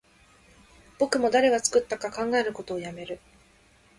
[0.97, 3.19] 僕も誰が作ったのか考えることをやめる